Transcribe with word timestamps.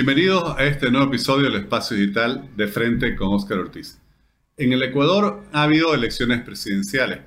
Bienvenidos 0.00 0.56
a 0.56 0.64
este 0.64 0.92
nuevo 0.92 1.08
episodio 1.08 1.50
del 1.50 1.60
Espacio 1.62 1.96
Digital 1.96 2.50
de 2.54 2.68
Frente 2.68 3.16
con 3.16 3.34
Óscar 3.34 3.58
Ortiz. 3.58 4.00
En 4.56 4.72
el 4.72 4.80
Ecuador 4.84 5.42
ha 5.52 5.64
habido 5.64 5.92
elecciones 5.92 6.40
presidenciales 6.42 7.18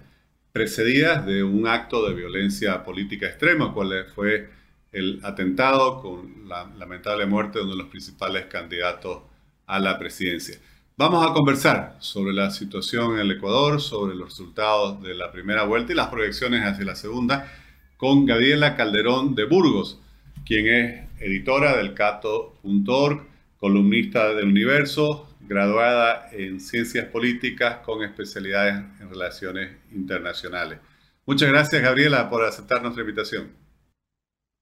precedidas 0.53 1.25
de 1.25 1.43
un 1.43 1.67
acto 1.67 2.07
de 2.07 2.15
violencia 2.15 2.81
política 2.85 3.25
extrema, 3.25 3.73
cual 3.73 4.05
fue 4.15 4.49
el 4.93 5.19
atentado 5.23 6.01
con 6.01 6.47
la 6.47 6.65
lamentable 6.77 7.25
muerte 7.25 7.59
de 7.59 7.65
uno 7.65 7.73
de 7.73 7.81
los 7.81 7.89
principales 7.91 8.45
candidatos 8.45 9.23
a 9.67 9.77
la 9.77 9.99
presidencia. 9.99 10.57
Vamos 10.95 11.29
a 11.29 11.33
conversar 11.33 11.97
sobre 11.99 12.31
la 12.31 12.51
situación 12.51 13.15
en 13.15 13.19
el 13.19 13.31
Ecuador, 13.31 13.81
sobre 13.81 14.15
los 14.15 14.29
resultados 14.29 15.03
de 15.03 15.13
la 15.13 15.29
primera 15.33 15.63
vuelta 15.63 15.91
y 15.91 15.95
las 15.97 16.07
proyecciones 16.07 16.63
hacia 16.63 16.85
la 16.85 16.95
segunda 16.95 17.51
con 17.97 18.25
Gabriela 18.25 18.77
Calderón 18.77 19.35
de 19.35 19.43
Burgos, 19.43 19.99
quien 20.45 20.67
es 20.67 21.21
editora 21.21 21.77
del 21.77 21.93
cato.org, 21.93 23.27
columnista 23.57 24.33
del 24.33 24.47
Universo, 24.47 25.35
graduada 25.41 26.29
en 26.31 26.59
Ciencias 26.59 27.05
Políticas 27.05 27.77
con 27.77 28.03
especialidades 28.03 28.75
en 28.99 29.09
Relaciones 29.09 29.77
Internacionales. 29.91 30.79
Muchas 31.25 31.49
gracias, 31.49 31.81
Gabriela, 31.81 32.29
por 32.29 32.43
aceptar 32.43 32.81
nuestra 32.81 33.01
invitación. 33.01 33.51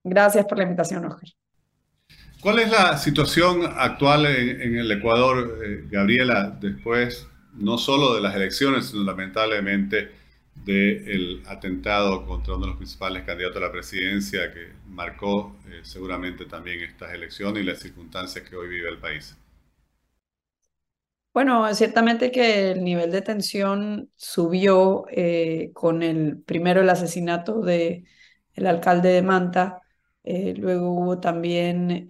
Gracias 0.04 0.46
por 0.46 0.58
la 0.58 0.64
invitación, 0.64 1.06
Oscar. 1.06 1.30
¿Cuál 2.42 2.60
es 2.60 2.70
la 2.70 2.98
situación 2.98 3.64
actual 3.66 4.26
en, 4.26 4.78
el 4.78 4.92
Ecuador, 4.92 5.60
eh, 5.64 5.84
Gabriela, 5.90 6.58
después 6.60 7.28
no 7.54 7.78
solo 7.78 8.16
de 8.16 8.22
las 8.22 8.34
elecciones, 8.36 8.88
sino 8.88 9.04
lamentablemente 9.04 10.12
del 10.74 11.44
atentado 11.48 12.26
contra 12.26 12.54
uno 12.56 12.64
de 12.66 12.68
los 12.70 12.78
principales 12.78 13.24
candidatos 13.24 13.58
a 13.58 13.66
la 13.66 13.72
presidencia 13.72 14.52
que 14.54 14.70
marcó 14.88 15.56
eh, 15.70 15.80
seguramente 15.84 16.46
también 16.46 16.82
estas 16.82 17.14
elecciones 17.14 17.64
y 17.64 17.66
las 17.66 17.80
circunstancias 17.80 18.48
que 18.48 18.56
hoy 18.56 18.68
vive 18.70 18.90
el 18.90 18.98
país. 19.00 19.36
Bueno, 21.34 21.74
ciertamente 21.76 22.32
que 22.32 22.72
el 22.72 22.84
nivel 22.84 23.12
de 23.12 23.22
tensión 23.22 24.12
subió 24.16 25.06
eh, 25.12 25.72
con 25.74 26.02
el 26.04 26.42
primero 26.42 26.82
el 26.82 26.90
asesinato 26.90 27.62
de 27.62 28.04
el 28.56 28.68
alcalde 28.68 29.10
de 29.10 29.22
Manta, 29.22 29.82
eh, 30.24 30.54
luego 30.58 30.92
hubo 30.92 31.20
también, 31.20 32.08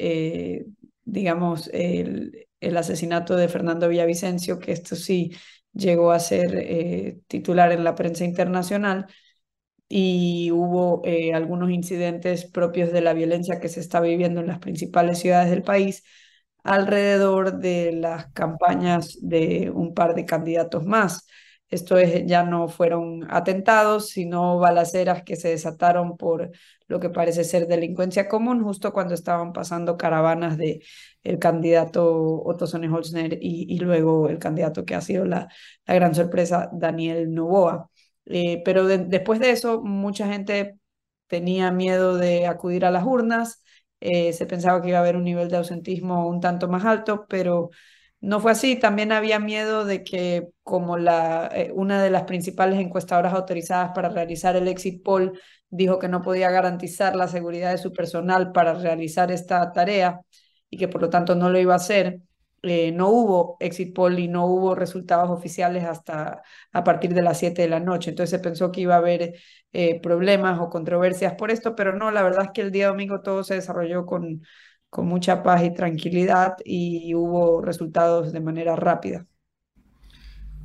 digamos, 1.03 1.69
el, 1.73 2.47
el 2.59 2.77
asesinato 2.77 3.35
de 3.35 3.49
Fernando 3.49 3.87
Villavicencio, 3.89 4.57
que 4.59 4.71
esto 4.71 4.95
sí 4.95 5.31
llegó 5.73 6.11
a 6.11 6.19
ser 6.19 6.55
eh, 6.57 7.19
titular 7.27 7.71
en 7.71 7.83
la 7.83 7.95
prensa 7.95 8.23
internacional 8.25 9.07
y 9.87 10.51
hubo 10.51 11.01
eh, 11.05 11.33
algunos 11.33 11.71
incidentes 11.71 12.45
propios 12.45 12.91
de 12.91 13.01
la 13.01 13.13
violencia 13.13 13.59
que 13.59 13.69
se 13.69 13.79
está 13.79 14.01
viviendo 14.01 14.41
en 14.41 14.47
las 14.47 14.59
principales 14.59 15.19
ciudades 15.19 15.49
del 15.49 15.63
país 15.63 16.03
alrededor 16.63 17.59
de 17.59 17.93
las 17.93 18.27
campañas 18.33 19.17
de 19.21 19.71
un 19.73 19.93
par 19.93 20.15
de 20.15 20.25
candidatos 20.25 20.85
más. 20.85 21.27
Esto 21.69 21.97
es, 21.97 22.25
ya 22.25 22.43
no 22.43 22.67
fueron 22.67 23.27
atentados, 23.29 24.09
sino 24.09 24.57
balaceras 24.59 25.23
que 25.23 25.35
se 25.35 25.49
desataron 25.49 26.17
por 26.17 26.51
lo 26.87 26.99
que 26.99 27.09
parece 27.09 27.43
ser 27.43 27.67
delincuencia 27.67 28.27
común, 28.27 28.63
justo 28.63 28.91
cuando 28.93 29.13
estaban 29.13 29.53
pasando 29.53 29.97
caravanas 29.97 30.57
de 30.57 30.81
el 31.23 31.37
candidato 31.39 32.41
Otto 32.43 32.65
Sonnenholzner 32.67 33.33
y, 33.41 33.65
y 33.73 33.79
luego 33.79 34.29
el 34.29 34.39
candidato 34.39 34.85
que 34.85 34.95
ha 34.95 35.01
sido 35.01 35.25
la, 35.25 35.47
la 35.85 35.93
gran 35.93 36.15
sorpresa, 36.15 36.69
Daniel 36.73 37.33
Novoa. 37.33 37.89
Eh, 38.25 38.61
pero 38.65 38.85
después 38.87 39.39
de 39.39 39.51
eso, 39.51 39.81
mucha 39.81 40.27
gente 40.27 40.75
tenía 41.27 41.71
miedo 41.71 42.17
de 42.17 42.47
acudir 42.47 42.85
a 42.85 42.91
las 42.91 43.03
urnas, 43.05 43.63
eh, 43.99 44.33
se 44.33 44.45
pensaba 44.45 44.81
que 44.81 44.89
iba 44.89 44.97
a 44.99 45.01
haber 45.01 45.15
un 45.17 45.23
nivel 45.23 45.49
de 45.49 45.57
ausentismo 45.57 46.27
un 46.27 46.39
tanto 46.39 46.67
más 46.67 46.85
alto, 46.85 47.25
pero 47.29 47.69
no 48.21 48.39
fue 48.39 48.51
así. 48.51 48.75
También 48.75 49.11
había 49.11 49.39
miedo 49.39 49.85
de 49.85 50.03
que 50.03 50.49
como 50.63 50.97
la, 50.97 51.49
eh, 51.53 51.71
una 51.73 52.01
de 52.03 52.09
las 52.09 52.23
principales 52.23 52.79
encuestadoras 52.79 53.33
autorizadas 53.33 53.91
para 53.93 54.09
realizar 54.09 54.55
el 54.55 54.67
exit 54.67 55.03
poll 55.03 55.39
dijo 55.69 55.99
que 55.99 56.07
no 56.07 56.21
podía 56.21 56.49
garantizar 56.51 57.15
la 57.15 57.27
seguridad 57.27 57.71
de 57.71 57.77
su 57.77 57.91
personal 57.93 58.51
para 58.51 58.73
realizar 58.73 59.31
esta 59.31 59.71
tarea 59.71 60.21
y 60.69 60.77
que 60.77 60.87
por 60.87 61.01
lo 61.01 61.09
tanto 61.09 61.35
no 61.35 61.49
lo 61.49 61.59
iba 61.59 61.73
a 61.73 61.77
hacer, 61.77 62.19
eh, 62.63 62.91
no 62.91 63.09
hubo 63.09 63.57
exit 63.59 63.93
poll 63.95 64.19
y 64.19 64.27
no 64.27 64.45
hubo 64.45 64.75
resultados 64.75 65.29
oficiales 65.29 65.85
hasta 65.85 66.41
a 66.73 66.83
partir 66.83 67.13
de 67.13 67.21
las 67.21 67.37
7 67.39 67.61
de 67.63 67.69
la 67.69 67.79
noche. 67.79 68.09
Entonces 68.09 68.31
se 68.31 68.39
pensó 68.43 68.71
que 68.71 68.81
iba 68.81 68.95
a 68.95 68.97
haber 68.97 69.35
eh, 69.73 69.99
problemas 70.01 70.59
o 70.59 70.69
controversias 70.69 71.35
por 71.35 71.51
esto, 71.51 71.75
pero 71.75 71.95
no, 71.95 72.11
la 72.11 72.23
verdad 72.23 72.45
es 72.45 72.51
que 72.53 72.61
el 72.61 72.71
día 72.71 72.87
domingo 72.87 73.21
todo 73.21 73.43
se 73.43 73.55
desarrolló 73.55 74.05
con, 74.05 74.41
con 74.89 75.07
mucha 75.07 75.43
paz 75.43 75.63
y 75.63 75.73
tranquilidad 75.73 76.57
y 76.65 77.13
hubo 77.15 77.61
resultados 77.61 78.33
de 78.33 78.39
manera 78.39 78.75
rápida. 78.75 79.25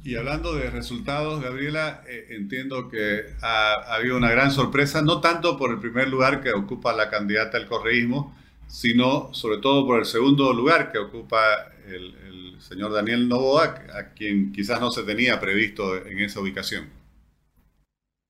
Y 0.03 0.17
hablando 0.17 0.55
de 0.55 0.69
resultados, 0.69 1.43
Gabriela, 1.43 2.03
eh, 2.07 2.27
entiendo 2.31 2.91
que 2.91 3.23
ha, 3.41 3.95
habido 3.95 4.19
una 4.19 4.31
gran 4.31 4.51
sorpresa, 4.51 5.01
no 5.01 5.23
tanto 5.23 5.57
por 5.57 5.71
el 5.71 5.79
primer 5.81 6.09
lugar 6.09 6.43
que 6.43 6.53
ocupa 6.53 6.93
la 6.93 7.09
candidata 7.09 7.57
al 7.57 7.67
correísmo, 7.67 8.37
sino 8.67 9.33
sobre 9.33 9.59
todo 9.59 9.87
por 9.87 10.01
el 10.01 10.05
segundo 10.05 10.53
lugar 10.53 10.93
que 10.93 10.99
ocupa 10.99 11.41
el, 11.87 12.15
el 12.27 12.61
señor 12.61 12.93
Daniel 12.93 13.29
Novoa, 13.29 13.83
a 13.95 14.13
quien 14.15 14.53
quizás 14.53 14.79
no 14.79 14.91
se 14.91 15.05
tenía 15.05 15.41
previsto 15.41 15.97
en 16.05 16.19
esa 16.21 16.41
ubicación. 16.41 17.04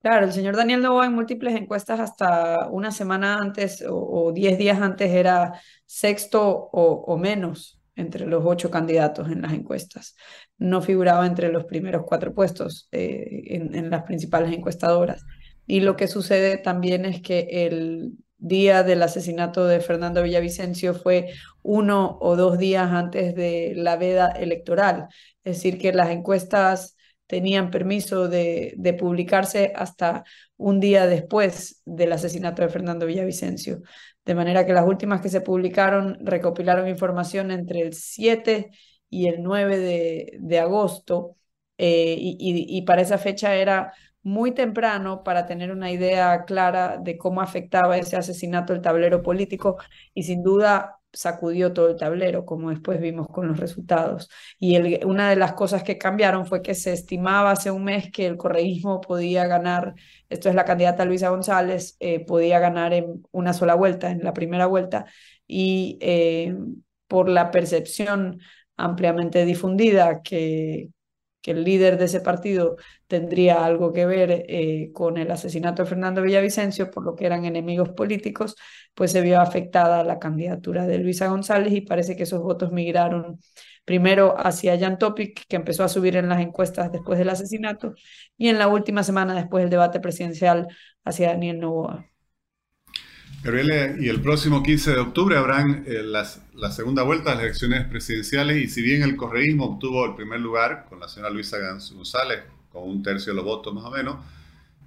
Claro, 0.04 0.26
el 0.26 0.34
señor 0.34 0.54
Daniel 0.54 0.82
Novoa 0.82 1.06
en 1.06 1.14
múltiples 1.14 1.54
encuestas 1.56 1.98
hasta 1.98 2.68
una 2.68 2.90
semana 2.90 3.38
antes 3.38 3.82
o, 3.88 4.32
diez 4.34 4.58
días 4.58 4.78
antes 4.82 5.10
era 5.10 5.58
sexto 5.86 6.46
o, 6.46 7.16
menos 7.16 7.80
entre 7.96 8.26
los 8.26 8.44
ocho 8.44 8.70
candidatos 8.70 9.30
en 9.30 9.40
las 9.40 9.54
encuestas. 9.54 10.14
No 10.58 10.82
figuraba 10.82 11.26
entre 11.26 11.48
los 11.50 11.64
primeros 11.64 12.02
cuatro 12.06 12.34
puestos 12.34 12.86
eh, 12.92 13.44
en, 13.46 13.74
en, 13.74 13.88
las 13.88 14.02
principales 14.02 14.52
encuestadoras. 14.52 15.24
Y 15.66 15.80
lo 15.80 15.96
que 15.96 16.06
sucede 16.06 16.58
también 16.58 17.06
es 17.06 17.22
que 17.22 17.48
el 17.66 18.12
día 18.36 18.82
del 18.82 19.02
asesinato 19.02 19.66
de 19.66 19.80
Fernando 19.80 20.22
Villavicencio 20.22 20.92
fue 20.92 21.30
uno 21.62 22.18
o 22.20 22.36
dos 22.36 22.58
días 22.58 22.92
antes 22.92 23.34
de 23.34 23.72
la 23.74 23.96
veda 23.96 24.28
electoral. 24.32 25.08
Es 25.44 25.56
decir, 25.56 25.78
que 25.78 25.94
las 25.94 26.10
encuestas 26.10 26.94
tenían 27.26 27.70
permiso 27.70 28.28
de, 28.28 28.96
publicarse 28.98 29.72
hasta 29.74 30.24
un 30.56 30.80
día 30.80 31.06
después 31.06 31.82
del 31.84 32.12
asesinato 32.12 32.62
de 32.62 32.68
Fernando 32.68 33.06
Villavicencio. 33.06 33.82
De 34.24 34.34
manera 34.34 34.66
que 34.66 34.72
las 34.72 34.86
últimas 34.86 35.20
que 35.20 35.28
se 35.28 35.40
publicaron 35.40 36.18
recopilaron 36.20 36.88
información 36.88 37.50
entre 37.50 37.80
el 37.80 37.92
7 37.94 38.70
y 39.10 39.28
el 39.28 39.42
9 39.42 40.38
de, 40.40 40.58
agosto 40.60 41.36
eh, 41.78 42.16
y, 42.18 42.36
y, 42.38 42.82
para 42.82 43.02
esa 43.02 43.18
fecha 43.18 43.54
era 43.56 43.92
muy 44.22 44.52
temprano 44.52 45.22
para 45.22 45.46
tener 45.46 45.70
una 45.70 45.90
idea 45.90 46.44
clara 46.44 46.98
de 46.98 47.18
cómo 47.18 47.40
afectaba 47.42 47.98
ese 47.98 48.16
asesinato 48.16 48.72
el 48.72 48.80
tablero 48.80 49.22
político 49.22 49.76
y 50.14 50.22
sin 50.22 50.42
duda 50.42 51.00
sacudió 51.14 51.72
todo 51.72 51.88
el 51.88 51.96
tablero, 51.96 52.44
como 52.44 52.70
después 52.70 53.00
vimos 53.00 53.28
con 53.28 53.48
los 53.48 53.58
resultados. 53.58 54.28
Y 54.58 55.04
una 55.04 55.30
de 55.30 55.36
las 55.36 55.54
cosas 55.54 55.82
que 55.82 55.98
cambiaron 55.98 56.46
fue 56.46 56.62
que 56.62 56.74
se 56.74 56.92
estimaba 56.92 57.52
hace 57.52 57.70
un 57.70 57.84
mes 57.84 58.10
que 58.12 58.26
el 58.26 58.36
correísmo 58.36 59.00
podía 59.00 59.46
ganar, 59.46 59.94
esto 60.28 60.48
es 60.48 60.54
la 60.54 60.64
candidata 60.64 61.04
Luisa 61.04 61.30
González, 61.30 61.96
eh, 62.00 62.20
podía 62.24 62.58
ganar 62.58 62.92
en 62.92 63.22
una 63.30 63.52
sola 63.52 63.74
vuelta, 63.74 64.10
en 64.10 64.20
la 64.22 64.34
primera 64.34 64.66
vuelta, 64.66 65.06
y 65.46 65.98
eh, 66.00 66.54
por 67.08 67.28
la 67.28 67.50
percepción 67.50 68.40
ampliamente 68.76 69.44
difundida 69.44 70.22
que, 70.22 70.90
que 71.44 71.50
el 71.50 71.62
líder 71.62 71.98
de 71.98 72.06
ese 72.06 72.22
partido 72.22 72.76
tendría 73.06 73.66
algo 73.66 73.92
que 73.92 74.06
ver 74.06 74.46
eh, 74.48 74.90
con 74.94 75.18
el 75.18 75.30
asesinato 75.30 75.82
de 75.82 75.88
Fernando 75.90 76.22
Villavicencio, 76.22 76.90
por 76.90 77.04
lo 77.04 77.14
que 77.14 77.26
eran 77.26 77.44
enemigos 77.44 77.90
políticos, 77.90 78.56
pues 78.94 79.12
se 79.12 79.20
vio 79.20 79.38
afectada 79.42 80.02
la 80.04 80.18
candidatura 80.18 80.86
de 80.86 80.96
Luisa 80.98 81.28
González 81.28 81.74
y 81.74 81.82
parece 81.82 82.16
que 82.16 82.22
esos 82.22 82.40
votos 82.42 82.72
migraron 82.72 83.40
primero 83.84 84.34
hacia 84.38 84.78
Jan 84.78 84.96
Topic, 84.98 85.46
que 85.46 85.56
empezó 85.56 85.84
a 85.84 85.88
subir 85.90 86.16
en 86.16 86.30
las 86.30 86.40
encuestas 86.40 86.90
después 86.90 87.18
del 87.18 87.28
asesinato, 87.28 87.92
y 88.38 88.48
en 88.48 88.58
la 88.58 88.68
última 88.68 89.02
semana 89.02 89.34
después 89.34 89.64
del 89.64 89.70
debate 89.70 90.00
presidencial 90.00 90.68
hacia 91.04 91.28
Daniel 91.28 91.60
Novoa. 91.60 92.13
Gabriela, 93.44 93.94
y 94.00 94.08
el 94.08 94.22
próximo 94.22 94.62
15 94.62 94.92
de 94.92 95.00
octubre 95.00 95.36
habrán 95.36 95.84
eh, 95.86 96.02
las, 96.02 96.40
la 96.54 96.72
segunda 96.72 97.02
vuelta 97.02 97.28
de 97.28 97.36
las 97.36 97.44
elecciones 97.44 97.86
presidenciales 97.86 98.56
y 98.56 98.68
si 98.68 98.80
bien 98.80 99.02
el 99.02 99.16
correísmo 99.16 99.66
obtuvo 99.66 100.06
el 100.06 100.14
primer 100.14 100.40
lugar 100.40 100.86
con 100.88 100.98
la 100.98 101.08
señora 101.08 101.30
Luisa 101.30 101.58
González, 101.58 102.40
con 102.72 102.88
un 102.88 103.02
tercio 103.02 103.34
de 103.34 103.36
los 103.36 103.44
votos 103.44 103.74
más 103.74 103.84
o 103.84 103.90
menos, 103.90 104.16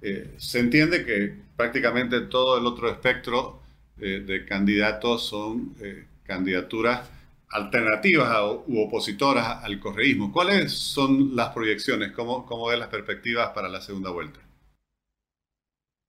eh, 0.02 0.34
se 0.38 0.58
entiende 0.58 1.04
que 1.04 1.36
prácticamente 1.56 2.22
todo 2.22 2.58
el 2.58 2.66
otro 2.66 2.90
espectro 2.90 3.62
eh, 4.00 4.24
de 4.26 4.44
candidatos 4.44 5.28
son 5.28 5.76
candidaturas 6.24 7.08
alternativas 7.50 8.36
u 8.66 8.80
opositoras 8.82 9.62
al 9.62 9.78
correísmo. 9.78 10.32
¿Cuáles 10.32 10.72
son 10.72 11.36
las 11.36 11.50
proyecciones? 11.50 12.10
¿Cómo, 12.10 12.44
cómo 12.44 12.66
ven 12.66 12.80
las 12.80 12.88
perspectivas 12.88 13.50
para 13.50 13.68
la 13.68 13.80
segunda 13.80 14.10
vuelta? 14.10 14.40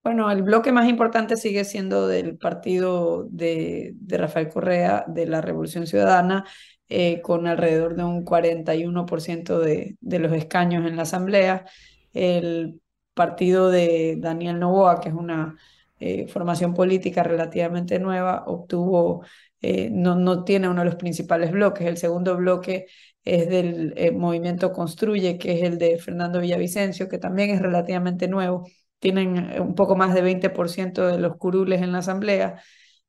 Bueno, 0.04 0.31
el 0.31 0.44
bloque 0.44 0.72
más 0.72 0.88
importante 0.90 1.36
sigue 1.38 1.66
siendo 1.66 2.07
del 2.07 2.38
partido 2.38 3.25
de, 3.30 3.94
Rafael 4.07 4.50
Correa, 4.50 5.04
de 5.07 5.25
la 5.28 5.42
Revolución 5.42 5.88
Ciudadana, 5.88 6.46
eh, 6.88 7.22
con 7.22 7.48
alrededor 7.48 7.96
de 7.96 8.04
un 8.06 8.24
41% 8.25 9.60
de, 9.60 9.98
de 10.00 10.19
los 10.19 10.31
escaños 10.31 10.88
en 10.88 10.96
la 10.96 11.04
Asamblea. 11.04 11.66
El 12.13 12.81
partido 13.13 13.69
de 13.69 14.16
Daniel 14.19 14.60
Novoa, 14.60 15.01
que 15.01 15.10
es 15.10 15.16
una 15.16 15.57
eh, 16.00 16.28
formación 16.28 16.74
política 16.74 17.22
relativamente 17.24 18.00
nueva, 18.00 18.46
obtuvo, 18.48 19.24
eh, 19.62 19.90
no, 19.92 20.16
no 20.16 20.44
tiene 20.46 20.69
uno 20.69 20.80
de 20.81 20.86
los 20.86 20.96
principales 20.96 21.51
bloques. 21.51 21.86
El 21.86 21.98
segundo 21.98 22.38
bloque 22.38 22.88
es 23.25 23.50
del 23.50 23.94
movimiento 24.16 24.72
Construye, 24.72 25.38
que 25.38 25.60
es 25.60 25.63
el 25.63 25.78
de 25.78 25.98
Fernando 26.00 26.40
Villavicencio, 26.40 27.10
que 27.10 27.18
también 27.18 27.50
es 27.51 27.62
relativamente 27.62 28.28
nuevo 28.28 28.66
tienen 29.00 29.51
eh, 29.51 29.60
un 29.62 29.75
poco 29.75 29.96
más 29.96 30.13
de 30.13 30.22
20% 30.22 31.07
de 31.07 31.19
los 31.19 31.38
curules 31.38 31.81
en 31.81 31.92
la 31.92 32.00
asamblea. 32.00 32.62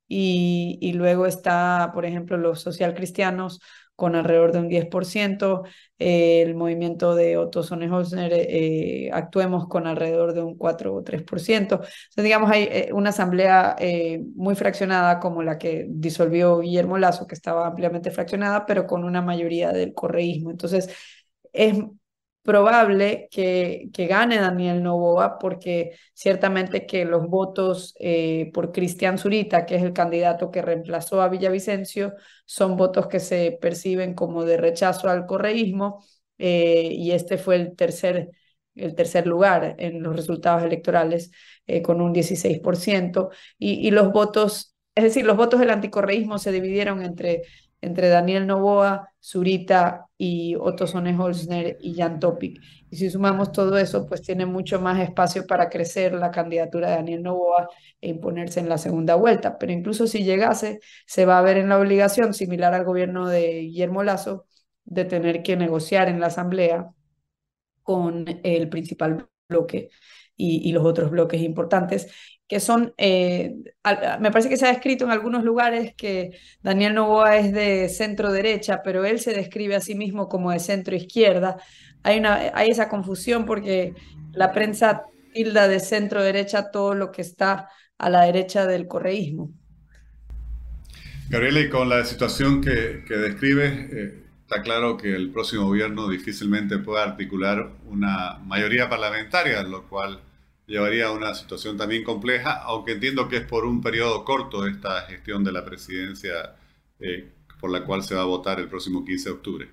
Y, 0.08 0.78
y, 0.80 0.92
luego 0.94 1.26
está, 1.26 1.92
por 1.94 2.04
ejemplo, 2.04 2.36
los 2.36 2.60
social-cristianos 2.60 3.60
con 4.00 4.16
alrededor 4.16 4.52
de 4.52 4.60
un 4.60 4.68
10%, 4.70 5.62
eh, 5.98 6.40
el 6.40 6.54
movimiento 6.54 7.14
de 7.14 7.36
Otto 7.36 7.62
Sonnenholzner, 7.62 8.32
eh, 8.32 9.10
actuemos 9.12 9.68
con 9.68 9.86
alrededor 9.86 10.32
de 10.32 10.42
un 10.42 10.56
4 10.56 10.94
o 10.94 11.02
3%. 11.04 11.74
Entonces, 11.74 12.24
digamos, 12.24 12.50
hay 12.50 12.62
eh, 12.72 12.90
una 12.94 13.10
asamblea 13.10 13.76
eh, 13.78 14.22
muy 14.34 14.54
fraccionada 14.54 15.20
como 15.20 15.42
la 15.42 15.58
que 15.58 15.86
disolvió 15.90 16.60
Guillermo 16.60 16.96
Lazo, 16.96 17.26
que 17.26 17.34
estaba 17.34 17.66
ampliamente 17.66 18.10
fraccionada, 18.10 18.64
pero 18.64 18.86
con 18.86 19.04
una 19.04 19.20
mayoría 19.20 19.70
del 19.70 19.92
correísmo. 19.92 20.50
Entonces, 20.50 20.88
es 21.52 21.74
probable 22.42 23.28
que, 23.30 23.88
que 23.92 24.06
gane 24.06 24.38
Daniel 24.38 24.82
Novoa, 24.82 25.38
porque 25.38 25.92
ciertamente 26.14 26.86
que 26.86 27.04
los 27.04 27.26
votos 27.28 27.94
eh, 28.00 28.50
por 28.54 28.72
Cristian 28.72 29.18
Zurita, 29.18 29.66
que 29.66 29.76
es 29.76 29.82
el 29.82 29.92
candidato 29.92 30.50
que 30.50 30.62
reemplazó 30.62 31.20
a 31.22 31.28
Villavicencio, 31.28 32.14
son 32.46 32.76
votos 32.76 33.06
que 33.08 33.20
se 33.20 33.58
perciben 33.60 34.14
como 34.14 34.44
de 34.44 34.56
rechazo 34.56 35.08
al 35.08 35.26
correísmo, 35.26 36.04
eh, 36.38 36.88
y 36.92 37.12
este 37.12 37.36
fue 37.38 37.56
el 37.56 37.76
tercer, 37.76 38.30
el 38.74 38.94
tercer 38.94 39.26
lugar 39.26 39.76
en 39.78 40.02
los 40.02 40.16
resultados 40.16 40.62
electorales, 40.62 41.30
eh, 41.66 41.82
con 41.82 42.00
un 42.00 42.12
16%, 42.12 43.30
y, 43.58 43.86
y 43.86 43.90
los 43.90 44.12
votos, 44.12 44.74
es 44.94 45.04
decir, 45.04 45.24
los 45.26 45.36
votos 45.36 45.60
del 45.60 45.70
anticorreísmo 45.70 46.38
se 46.38 46.52
dividieron 46.52 47.02
entre 47.02 47.42
entre 47.80 48.08
Daniel 48.08 48.46
Novoa, 48.46 49.12
Zurita 49.22 50.06
y 50.16 50.54
Otto 50.56 50.86
Sonne-Holzner 50.86 51.78
y 51.80 51.94
Jan 51.94 52.20
Topic. 52.20 52.60
Y 52.90 52.96
si 52.96 53.10
sumamos 53.10 53.52
todo 53.52 53.78
eso, 53.78 54.06
pues 54.06 54.22
tiene 54.22 54.46
mucho 54.46 54.80
más 54.80 55.00
espacio 55.00 55.46
para 55.46 55.68
crecer 55.68 56.12
la 56.14 56.30
candidatura 56.30 56.90
de 56.90 56.96
Daniel 56.96 57.22
Novoa 57.22 57.68
e 58.00 58.08
imponerse 58.08 58.60
en 58.60 58.68
la 58.68 58.78
segunda 58.78 59.14
vuelta. 59.14 59.58
Pero 59.58 59.72
incluso 59.72 60.06
si 60.06 60.24
llegase, 60.24 60.80
se 61.06 61.24
va 61.26 61.38
a 61.38 61.42
ver 61.42 61.56
en 61.58 61.68
la 61.68 61.78
obligación, 61.78 62.34
similar 62.34 62.74
al 62.74 62.84
gobierno 62.84 63.28
de 63.28 63.60
Guillermo 63.62 64.02
Lazo, 64.02 64.46
de 64.84 65.04
tener 65.04 65.42
que 65.42 65.56
negociar 65.56 66.08
en 66.08 66.20
la 66.20 66.26
Asamblea 66.26 66.90
con 67.82 68.24
el 68.42 68.68
principal 68.68 69.28
bloque 69.48 69.90
y, 70.40 70.68
y 70.68 70.72
los 70.72 70.84
otros 70.84 71.10
bloques 71.10 71.40
importantes 71.42 72.08
que 72.50 72.58
son, 72.58 72.92
eh, 72.98 73.54
me 74.18 74.32
parece 74.32 74.48
que 74.48 74.56
se 74.56 74.66
ha 74.66 74.72
escrito 74.72 75.04
en 75.04 75.12
algunos 75.12 75.44
lugares 75.44 75.94
que 75.96 76.32
Daniel 76.60 76.94
Novoa 76.94 77.36
es 77.36 77.52
de 77.52 77.88
centro 77.88 78.32
derecha, 78.32 78.80
pero 78.82 79.04
él 79.04 79.20
se 79.20 79.32
describe 79.32 79.76
a 79.76 79.80
sí 79.80 79.94
mismo 79.94 80.28
como 80.28 80.50
de 80.50 80.58
centro 80.58 80.96
izquierda. 80.96 81.58
Hay, 82.02 82.18
una, 82.18 82.50
hay 82.52 82.68
esa 82.70 82.88
confusión 82.88 83.46
porque 83.46 83.94
la 84.32 84.52
prensa 84.52 85.04
tilda 85.32 85.68
de 85.68 85.78
centro 85.78 86.24
derecha 86.24 86.72
todo 86.72 86.96
lo 86.96 87.12
que 87.12 87.22
está 87.22 87.68
a 87.96 88.10
la 88.10 88.22
derecha 88.22 88.66
del 88.66 88.88
correísmo. 88.88 89.52
Gabriela, 91.28 91.60
y 91.60 91.68
con 91.68 91.88
la 91.88 92.04
situación 92.04 92.60
que, 92.60 93.04
que 93.06 93.14
describes, 93.14 93.92
eh, 93.92 94.24
está 94.42 94.62
claro 94.62 94.96
que 94.96 95.14
el 95.14 95.30
próximo 95.30 95.66
gobierno 95.66 96.08
difícilmente 96.08 96.78
pueda 96.78 97.04
articular 97.04 97.70
una 97.86 98.40
mayoría 98.44 98.88
parlamentaria, 98.88 99.62
lo 99.62 99.88
cual 99.88 100.20
llevaría 100.70 101.08
a 101.08 101.12
una 101.12 101.34
situación 101.34 101.76
también 101.76 102.04
compleja, 102.04 102.62
aunque 102.62 102.92
entiendo 102.92 103.28
que 103.28 103.38
es 103.38 103.44
por 103.44 103.64
un 103.64 103.80
periodo 103.80 104.24
corto 104.24 104.66
esta 104.68 105.02
gestión 105.02 105.42
de 105.42 105.50
la 105.50 105.64
presidencia 105.64 106.54
eh, 107.00 107.32
por 107.60 107.72
la 107.72 107.84
cual 107.84 108.04
se 108.04 108.14
va 108.14 108.22
a 108.22 108.26
votar 108.26 108.60
el 108.60 108.68
próximo 108.68 109.04
15 109.04 109.28
de 109.28 109.34
octubre. 109.34 109.68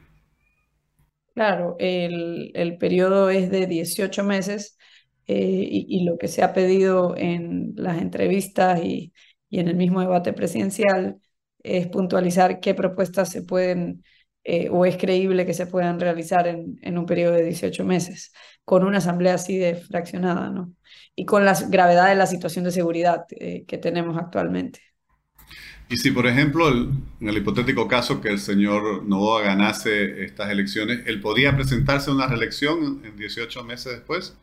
Claro, 1.36 1.76
el, 1.78 2.78
periodo 2.80 3.30
es 3.30 3.52
de 3.52 3.68
18 3.68 4.24
meses 4.24 4.76
eh, 5.28 5.68
y, 5.70 6.04
lo 6.04 6.18
que 6.18 6.28
se 6.28 6.42
ha 6.42 6.52
pedido 6.52 7.16
en 7.16 7.74
las 7.76 8.02
entrevistas 8.02 8.84
y, 8.84 9.14
en 9.52 9.68
el 9.68 9.76
mismo 9.76 10.02
debate 10.02 10.34
presidencial 10.34 11.22
es 11.62 11.88
puntualizar 11.88 12.60
qué 12.60 12.74
propuestas 12.74 13.30
se 13.30 13.44
pueden 13.44 14.04
eh, 14.50 14.70
o 14.72 14.86
es 14.86 14.98
creíble 14.98 15.46
que 15.46 15.54
se 15.54 15.68
puedan 15.68 16.00
realizar 16.00 16.48
en, 16.48 16.80
en 16.82 16.98
un 16.98 17.06
periodo 17.06 17.34
de 17.34 17.44
18 17.44 17.84
meses 17.86 18.32
con 18.66 18.86
una 18.86 19.00
asamblea 19.00 19.36
así 19.36 19.58
de 19.58 19.76
fraccionada, 19.76 20.50
¿no? 20.50 20.74
Y 21.16 21.26
con 21.26 21.46
la 21.46 21.54
gravedad 21.70 22.08
de 22.10 22.16
la 22.16 22.28
situación 22.28 22.64
de 22.66 22.72
seguridad 22.72 23.26
eh, 23.32 23.66
que 23.68 23.78
tenemos 23.78 24.18
actualmente. 24.18 24.80
Y 25.90 25.98
si, 25.98 26.12
por 26.12 26.28
ejemplo, 26.28 26.68
el, 26.70 26.90
en 27.22 27.30
el 27.30 27.38
hipotético 27.38 27.88
caso 27.88 28.20
que 28.22 28.30
el 28.30 28.40
señor 28.40 29.04
Novoa 29.06 29.42
ganase 29.44 30.24
estas 30.24 30.50
elecciones, 30.52 31.02
¿él 31.06 31.22
podría 31.22 31.56
presentarse 31.56 32.10
a 32.10 32.14
una 32.14 32.28
reelección 32.28 33.02
en 33.06 33.16
18 33.16 33.64
meses 33.64 33.94
después? 33.94 34.36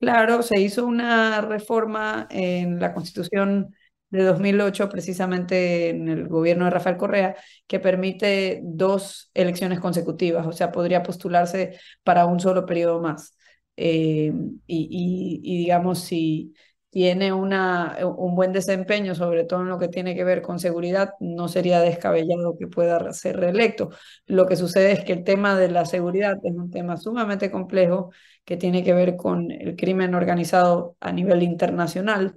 Claro, 0.00 0.42
se 0.42 0.60
hizo 0.60 0.84
una 0.84 1.40
reforma 1.42 2.26
en 2.30 2.80
la 2.80 2.92
Constitución 2.92 3.72
de 4.12 4.24
2008, 4.24 4.88
precisamente 4.90 5.90
en 5.90 6.08
el 6.08 6.28
gobierno 6.28 6.66
de 6.66 6.70
Rafael 6.70 6.98
Correa, 6.98 7.34
que 7.66 7.80
permite 7.80 8.60
dos 8.62 9.30
elecciones 9.34 9.80
consecutivas, 9.80 10.46
o 10.46 10.52
sea, 10.52 10.70
podría 10.70 11.02
postularse 11.02 11.78
para 12.04 12.26
un 12.26 12.38
solo 12.38 12.66
periodo 12.66 13.00
más. 13.00 13.36
Eh, 13.76 14.32
y, 14.66 15.40
y, 15.42 15.58
digamos, 15.58 16.00
si 16.00 16.54
tiene 16.90 17.32
una, 17.32 17.96
un 18.04 18.34
buen 18.36 18.52
desempeño, 18.52 19.14
sobre 19.14 19.44
todo 19.44 19.62
en 19.62 19.68
lo 19.68 19.78
que 19.78 19.88
tiene 19.88 20.14
que 20.14 20.24
ver 20.24 20.42
con 20.42 20.58
seguridad, 20.58 21.14
no 21.20 21.48
sería 21.48 21.80
descabellado 21.80 22.58
que 22.58 22.66
pueda 22.66 23.12
ser 23.14 23.38
reelecto. 23.38 23.90
Lo 24.26 24.46
que 24.46 24.56
sucede 24.56 24.92
es 24.92 25.04
que 25.04 25.14
el 25.14 25.24
tema 25.24 25.56
de 25.56 25.70
la 25.70 25.86
seguridad 25.86 26.36
es 26.44 26.52
un 26.52 26.70
tema 26.70 26.98
sumamente 26.98 27.50
complejo 27.50 28.10
que 28.44 28.58
tiene 28.58 28.84
que 28.84 28.92
ver 28.92 29.16
con 29.16 29.50
el 29.50 29.74
crimen 29.76 30.14
organizado 30.14 30.96
a 31.00 31.12
nivel 31.12 31.42
internacional 31.42 32.34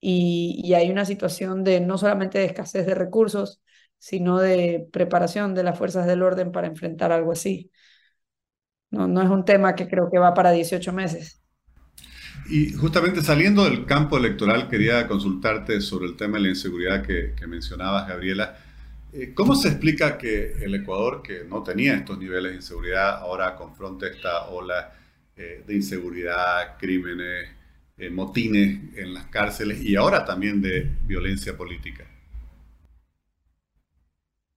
y, 0.00 0.74
hay 0.74 0.90
una 0.90 1.04
situación 1.04 1.64
de 1.64 1.80
no 1.80 1.98
solamente 1.98 2.38
de 2.38 2.46
escasez 2.46 2.86
de 2.86 2.94
recursos, 2.94 3.60
sino 3.98 4.38
de 4.38 4.86
preparación 4.92 5.54
de 5.54 5.64
las 5.64 5.78
fuerzas 5.78 6.06
del 6.06 6.22
orden 6.22 6.52
para 6.52 6.66
enfrentar 6.66 7.12
algo 7.12 7.32
así. 7.32 7.70
No, 8.90 9.08
no 9.08 9.22
es 9.22 9.28
un 9.28 9.44
tema 9.44 9.74
que 9.74 9.88
creo 9.88 10.10
que 10.10 10.18
va 10.18 10.34
para 10.34 10.52
18 10.52 10.92
meses. 10.92 11.42
Y 12.48 12.72
justamente 12.72 13.22
saliendo 13.22 13.64
del 13.64 13.86
campo 13.86 14.16
electoral, 14.18 14.68
quería 14.68 15.08
consultarte 15.08 15.80
sobre 15.80 16.06
el 16.06 16.16
tema 16.16 16.36
de 16.36 16.44
la 16.44 16.48
inseguridad 16.50 17.02
que, 17.04 17.34
que 17.34 17.46
mencionabas, 17.46 18.06
Gabriela. 18.06 18.56
Eh, 19.12 19.32
¿Cómo 19.34 19.54
se 19.54 19.68
explica 19.68 20.18
que 20.18 20.52
el 20.62 20.74
Ecuador, 20.74 21.22
que 21.22 21.44
no 21.44 21.62
tenía 21.62 21.94
estos 21.94 22.18
niveles 22.18 22.52
de 22.52 22.56
inseguridad, 22.56 23.18
ahora 23.18 23.56
confronte 23.56 24.08
esta 24.08 24.46
ola 24.48 24.92
eh, 25.36 25.64
de 25.66 25.74
inseguridad, 25.74 26.76
crímenes, 26.78 27.50
eh, 27.98 28.10
motines 28.10 28.94
en 28.98 29.14
las 29.14 29.24
cárceles 29.28 29.80
y 29.80 29.96
ahora 29.96 30.22
también 30.22 30.60
de 30.60 30.82
violencia 31.06 31.56
política? 31.56 32.04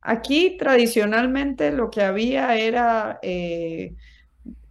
Aquí 0.01 0.57
tradicionalmente 0.57 1.71
lo 1.71 1.89
que 1.89 2.01
había 2.01 2.57
era, 2.57 3.17
eh, 3.21 3.95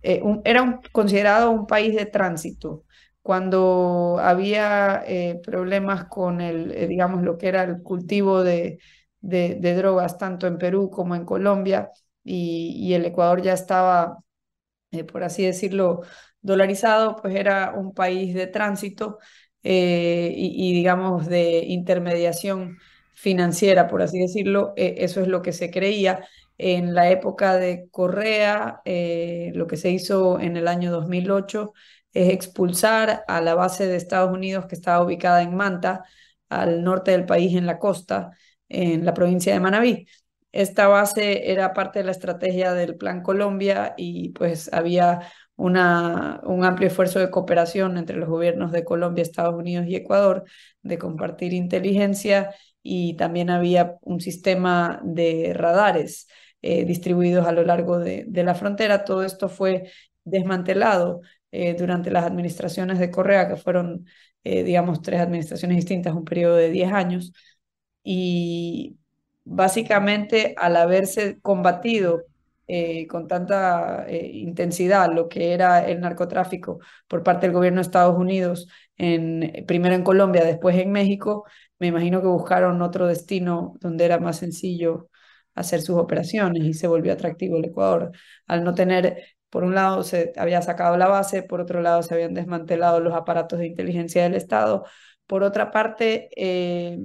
eh, 0.03 0.23
era 0.45 0.81
considerado 0.93 1.51
un 1.51 1.67
país 1.67 1.95
de 1.95 2.05
tránsito. 2.05 2.85
Cuando 3.23 4.19
había 4.21 5.05
problemas 5.43 6.05
con 6.07 6.41
el, 6.41 6.89
digamos, 6.89 7.23
lo 7.23 7.37
que 7.37 7.49
era 7.49 7.63
el 7.63 7.83
cultivo 7.83 8.43
de, 8.43 8.79
drogas, 9.21 10.19
tanto 10.19 10.47
en 10.47 10.59
Perú 10.59 10.91
como 10.91 11.15
en 11.15 11.25
Colombia, 11.25 11.91
y, 12.25 12.93
el 12.95 13.05
Ecuador 13.07 13.43
ya 13.43 13.53
estaba, 13.53 14.19
por 15.13 15.25
así 15.25 15.45
decirlo, 15.45 16.03
dolarizado, 16.41 17.17
pues 17.17 17.35
era 17.35 17.73
un 17.75 17.95
país 17.95 18.35
de 18.35 18.47
tránsito 18.47 19.19
eh, 19.63 20.33
y, 20.37 20.73
digamos, 20.73 21.27
de 21.27 21.61
intermediación 21.67 22.79
financiera, 23.15 23.89
por 23.89 24.03
así 24.03 24.19
decirlo. 24.21 24.73
Eh, 24.77 24.97
eso 24.99 25.21
es 25.21 25.29
lo 25.29 25.43
que 25.43 25.53
se 25.53 25.71
creía. 25.71 26.27
En 26.59 26.95
la 26.95 27.11
época 27.11 27.57
de 27.57 27.89
Correa, 27.91 28.81
eh, 28.85 29.53
lo 29.55 29.67
que 29.67 29.77
se 29.77 29.91
hizo 29.91 30.41
en 30.41 30.57
el 30.57 30.69
año 30.69 30.91
2008 30.91 31.73
es 32.13 32.31
expulsar 32.31 33.25
a 33.29 33.41
la 33.41 33.55
base 33.55 33.87
de 33.87 33.97
Estados 33.97 34.33
Unidos 34.33 34.67
que 34.67 34.75
estaba 34.75 35.05
ubicada 35.05 35.43
en 35.43 35.55
Manta, 35.55 36.05
al 36.49 36.83
norte 36.83 37.11
del 37.13 37.27
país, 37.27 37.55
en 37.55 37.67
la 37.67 37.79
costa, 37.79 38.31
en 38.69 39.05
la 39.05 39.15
provincia 39.15 39.53
de 39.53 39.61
Manabí. 39.61 40.07
Esta 40.53 40.89
base 40.89 41.51
era 41.53 41.73
parte 41.75 41.99
de 42.01 42.07
la 42.07 42.11
estrategia 42.13 42.73
del 42.73 42.97
Plan 42.97 43.23
Colombia 43.23 43.95
y 43.97 44.31
pues 44.31 44.73
había 44.73 45.21
una, 45.59 46.41
un 46.45 46.65
amplio 46.65 46.89
esfuerzo 46.89 47.19
de 47.19 47.31
cooperación 47.31 47.99
entre 47.99 48.17
los 48.17 48.29
gobiernos 48.29 48.73
de 48.73 48.85
Colombia, 48.85 49.23
Estados 49.23 49.57
Unidos 49.57 49.87
y 49.89 49.97
Ecuador, 49.97 50.45
de 50.83 50.99
compartir 50.99 51.53
inteligencia 51.53 52.55
y 52.83 53.17
también 53.17 53.51
había 53.51 53.97
un 54.03 54.21
sistema 54.21 55.01
de 55.05 55.53
radares 55.55 56.29
eh, 56.63 56.85
distribuidos 56.85 57.47
a 57.47 57.53
lo 57.53 57.65
largo 57.65 57.99
de, 57.99 58.27
la 58.33 58.55
frontera. 58.55 59.05
Todo 59.05 59.25
esto 59.25 59.49
fue 59.49 59.91
desmantelado 60.25 61.21
eh, 61.51 61.75
durante 61.75 62.11
las 62.11 62.25
administraciones 62.25 62.99
de 62.99 63.11
Correa, 63.11 63.49
que 63.49 63.57
fueron, 63.57 64.07
eh, 64.45 64.63
digamos, 64.65 65.03
tres 65.03 65.21
administraciones 65.21 65.77
distintas, 65.77 66.15
un 66.15 66.25
periodo 66.25 66.57
de 66.57 66.71
10 66.71 66.93
años. 66.93 67.33
Y 68.03 68.99
básicamente, 69.45 70.55
al 70.57 70.77
haberse 70.77 71.41
combatido 71.41 72.25
con 73.09 73.27
tanta 73.27 74.07
intensidad 74.11 75.09
lo 75.13 75.29
que 75.29 75.53
era 75.55 75.87
el 75.89 76.01
narcotráfico 76.01 76.81
por 77.07 77.23
parte 77.23 77.47
del 77.47 77.55
gobierno 77.55 77.79
de 77.79 77.83
Estados 77.83 78.17
Unidos, 78.19 78.69
en, 78.97 79.65
primero 79.67 79.95
en 79.95 80.03
Colombia, 80.05 80.45
después 80.45 80.77
en 80.77 80.93
México, 80.93 81.45
me 81.79 81.87
imagino 81.89 82.21
que 82.21 82.27
buscaron 82.27 82.83
otro 82.83 83.07
destino 83.07 83.75
donde 83.81 84.05
era 84.05 84.19
más 84.19 84.39
sencillo 84.39 85.09
hacer 85.55 85.81
sus 85.83 85.97
operaciones 85.97 86.65
y 86.65 86.75
se 86.75 86.87
volvió 86.87 87.13
atractivo 87.13 87.57
el 87.57 87.67
Ecuador. 87.67 88.13
Al 88.47 88.65
no 88.65 88.75
tener, 88.75 89.25
por 89.51 89.65
un 89.65 89.75
lado 89.75 90.03
se 90.05 90.33
había 90.37 90.63
sacado 90.63 90.97
la 90.97 91.09
base, 91.09 91.43
por 91.43 91.61
otro 91.61 91.81
lado 91.81 92.03
se 92.03 92.15
habían 92.15 92.35
desmantelado 92.35 93.01
los 93.01 93.15
aparatos 93.15 93.59
de 93.59 93.67
inteligencia 93.67 94.23
del 94.23 94.35
Estado, 94.35 94.85
por 95.27 95.43
otra 95.43 95.71
parte, 95.71 96.31
eh, 96.37 96.99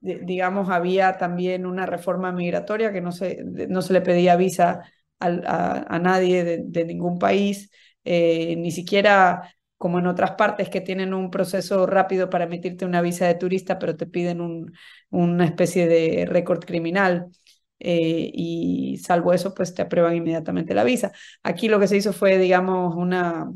digamos, 0.00 0.70
había 0.70 1.18
también 1.18 1.66
una 1.66 1.86
reforma 1.86 2.32
migratoria 2.32 2.92
que 2.92 3.00
no 3.00 3.12
se, 3.12 3.44
no 3.44 3.82
se 3.82 3.92
le 3.92 4.00
pedía 4.00 4.36
visa 4.36 4.82
a, 5.20 5.98
nadie 6.00 6.44
de, 6.44 6.84
ningún 6.84 7.18
país, 7.18 7.70
eh, 8.04 8.56
ni 8.56 8.70
siquiera 8.70 9.54
como 9.76 9.98
en 9.98 10.06
otras 10.06 10.32
partes 10.32 10.68
que 10.68 10.80
tienen 10.80 11.14
un 11.14 11.30
proceso 11.30 11.86
rápido 11.86 12.28
para 12.30 12.44
emitirte 12.44 12.84
una 12.84 13.00
visa 13.00 13.26
de 13.26 13.34
turista, 13.34 13.78
pero 13.78 13.96
te 13.96 14.06
piden 14.06 14.40
un, 14.40 14.72
una 15.10 15.44
especie 15.46 15.86
de 15.88 16.26
récord 16.26 16.64
criminal. 16.64 17.28
Eh, 17.82 18.30
y 18.34 18.98
salvo 18.98 19.32
eso, 19.32 19.54
pues 19.54 19.74
te 19.74 19.82
aprueban 19.82 20.14
inmediatamente 20.14 20.74
la 20.74 20.84
visa. 20.84 21.12
Aquí 21.42 21.68
lo 21.68 21.80
que 21.80 21.88
se 21.88 21.96
hizo 21.96 22.12
fue, 22.12 22.38
digamos, 22.38 22.94
una 22.94 23.50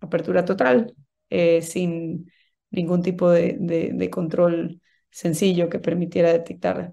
apertura 0.00 0.44
total, 0.44 0.94
eh, 1.30 1.62
sin 1.62 2.30
ningún 2.70 3.02
tipo 3.02 3.30
de, 3.30 4.08
control 4.10 4.80
sencillo 5.10 5.68
que 5.68 5.78
permitiera 5.78 6.32
detectar, 6.32 6.92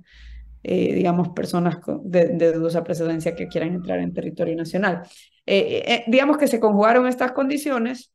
eh, 0.63 0.93
digamos, 0.93 1.29
personas 1.29 1.77
de, 2.03 2.29
de, 2.29 2.53
dudosa 2.53 2.83
precedencia 2.83 3.35
que 3.35 3.47
quieran 3.47 3.73
entrar 3.73 3.99
en 3.99 4.13
territorio 4.13 4.55
nacional. 4.55 5.03
digamos 6.07 6.37
que 6.37 6.47
se 6.47 6.59
conjugaron 6.59 7.07
estas 7.07 7.31
condiciones 7.31 8.11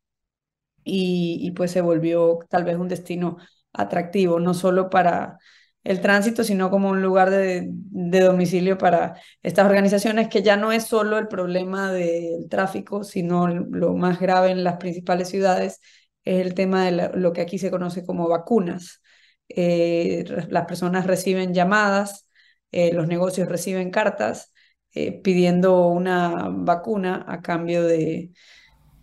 y, 0.85 1.39
y 1.43 1.51
pues 1.53 1.71
se 1.71 1.81
volvió 1.81 2.39
tal 2.49 2.65
vez 2.65 2.77
un 2.77 2.89
destino 2.89 3.39
atractivo, 3.73 4.41
no 4.41 4.55
solo 4.55 4.91
para 4.91 5.39
el 5.85 6.01
tránsito, 6.01 6.45
sino 6.45 6.71
como 6.71 6.89
un 6.89 7.03
lugar 7.03 7.31
de, 7.31 7.69
domicilio 7.71 8.79
para 8.79 9.17
estas 9.43 9.67
organizaciones, 9.67 10.29
que 10.29 10.43
ya 10.43 10.57
no 10.57 10.73
es 10.73 10.85
solo 10.85 11.19
el 11.19 11.29
problema 11.29 11.93
del 11.93 12.49
tráfico, 12.49 13.05
sino 13.05 13.49
lo 13.49 13.95
más 13.95 14.19
grave 14.19 14.51
en 14.51 14.65
las 14.65 14.79
principales 14.79 15.29
ciudades 15.29 15.81
es 16.25 16.41
el 16.41 16.55
tema 16.55 16.87
de 16.87 17.11
lo 17.15 17.33
que 17.35 17.43
aquí 17.43 17.59
se 17.59 17.71
conoce 17.71 18.05
como 18.05 18.29
vacunas. 18.29 19.03
Eh, 19.49 20.25
las 20.49 20.65
personas 20.67 21.07
reciben 21.07 21.53
llamadas, 21.53 22.29
eh, 22.75 22.93
los 22.95 23.07
negocios 23.09 23.49
reciben 23.49 23.91
cartas 23.91 24.53
eh, 24.95 25.13
pidiendo 25.23 25.89
una 25.89 26.49
vacuna 26.51 27.25
a 27.29 27.43
cambio 27.43 27.85
de 27.85 28.33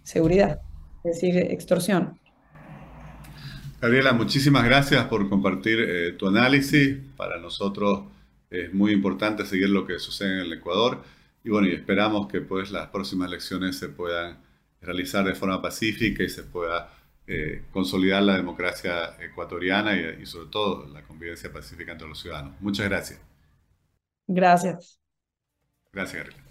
seguridad, 0.03 0.59
es 1.03 1.21
decir, 1.21 1.37
extorsión. 1.37 2.19
Gabriela, 3.81 4.13
muchísimas 4.13 4.63
gracias 4.63 5.05
por 5.05 5.27
compartir 5.29 5.79
eh, 5.79 6.13
tu 6.13 6.27
análisis. 6.27 6.97
Para 7.17 7.39
nosotros 7.39 8.03
es 8.49 8.73
muy 8.73 8.91
importante 8.91 9.45
seguir 9.45 9.69
lo 9.69 9.85
que 9.87 9.99
sucede 9.99 10.33
en 10.35 10.39
el 10.41 10.53
Ecuador 10.53 11.03
y 11.43 11.49
bueno, 11.49 11.67
y 11.67 11.73
esperamos 11.73 12.27
que 12.27 12.41
pues 12.41 12.71
las 12.71 12.89
próximas 12.89 13.27
elecciones 13.29 13.77
se 13.77 13.89
puedan 13.89 14.37
realizar 14.81 15.25
de 15.25 15.35
forma 15.35 15.61
pacífica 15.61 16.23
y 16.23 16.29
se 16.29 16.43
pueda 16.43 16.93
eh, 17.27 17.63
consolidar 17.71 18.23
la 18.23 18.35
democracia 18.37 19.15
ecuatoriana 19.19 19.95
y, 19.95 20.21
y 20.23 20.25
sobre 20.25 20.49
todo 20.51 20.87
la 20.87 21.03
convivencia 21.03 21.51
pacífica 21.51 21.93
entre 21.93 22.07
los 22.07 22.19
ciudadanos. 22.21 22.53
Muchas 22.61 22.87
gracias. 22.89 23.30
Gracias. 24.33 24.99
Gracias, 25.91 26.23
Gabriela. 26.23 26.43